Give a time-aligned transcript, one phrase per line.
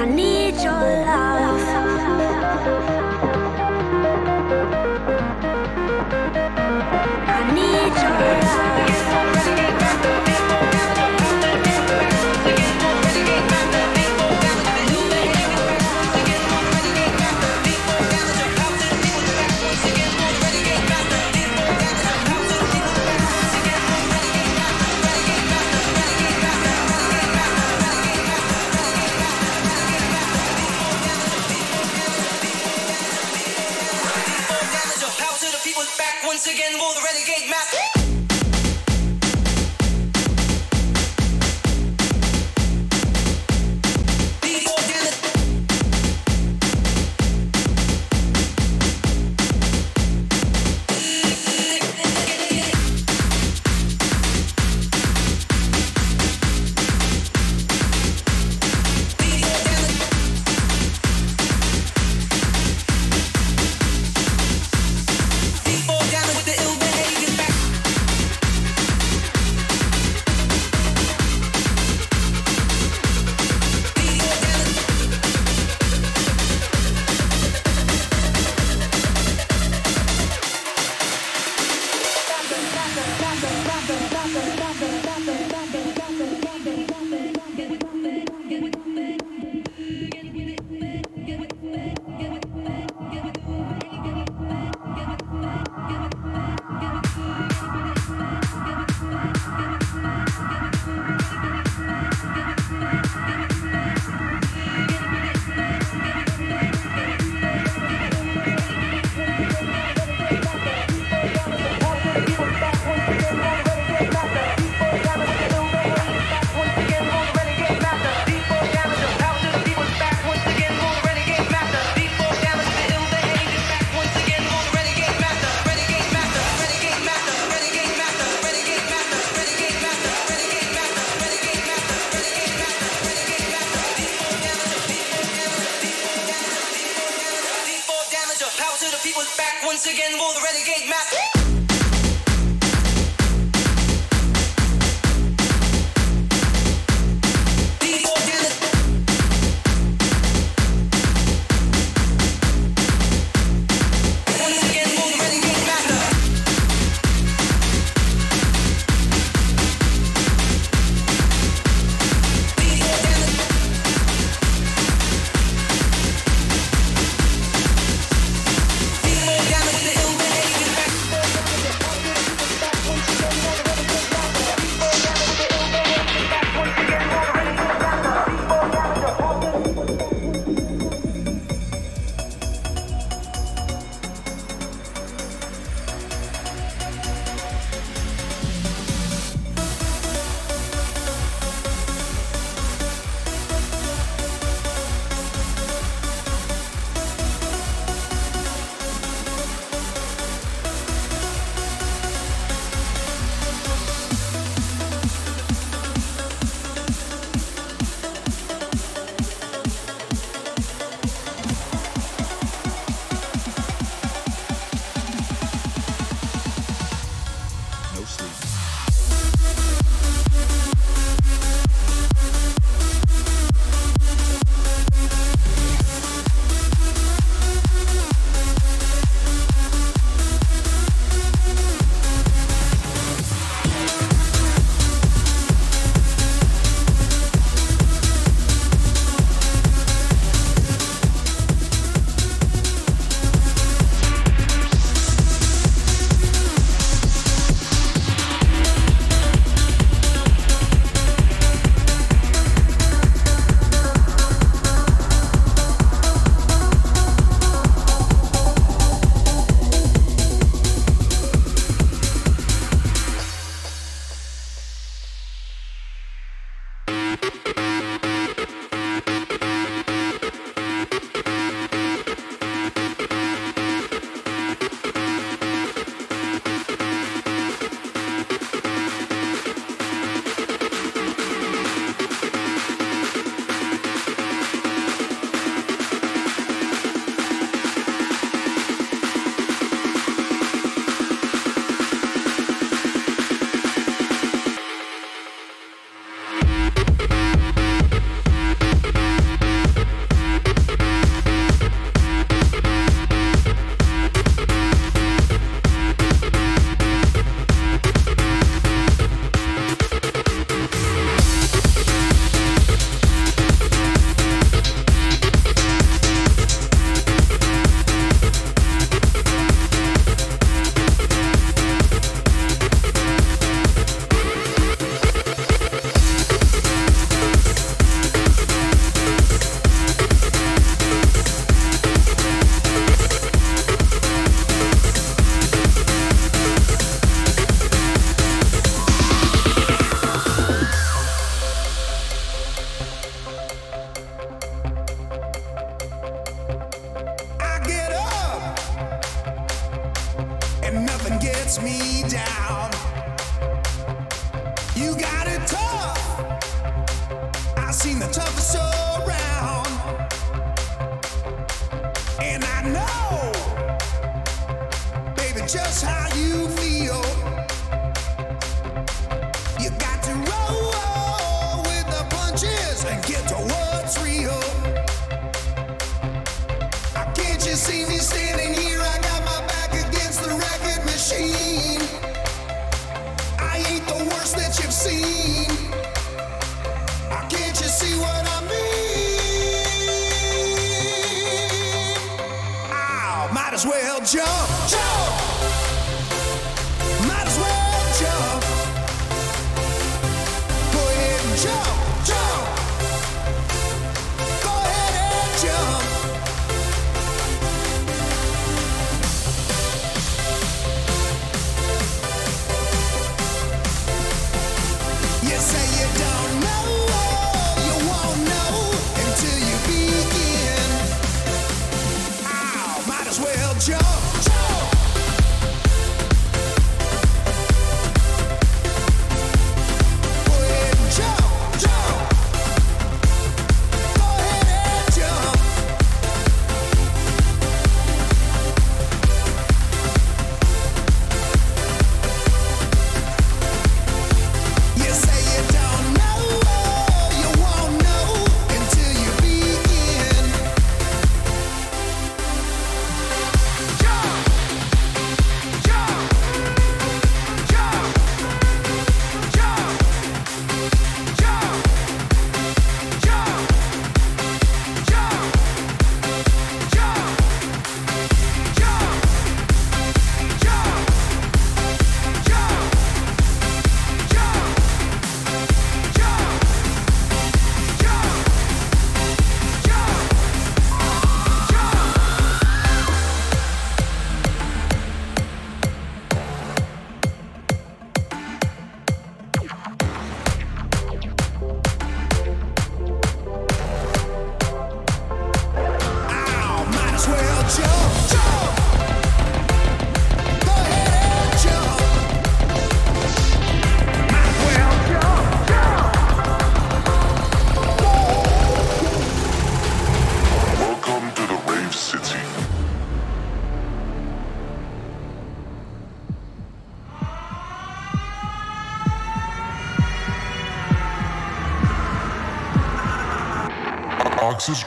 [0.00, 1.29] I need your love.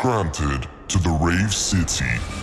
[0.04, 2.43] prompted to the Rave City.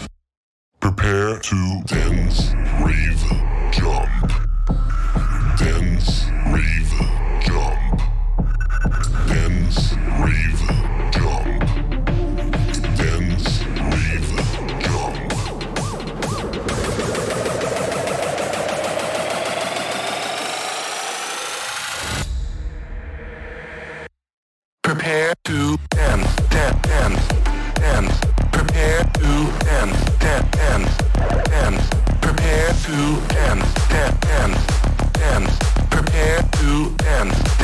[32.21, 34.67] Prepare to dance, dance,
[35.13, 37.60] dance, prepare to dance.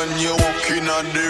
[0.00, 1.29] When you walk in the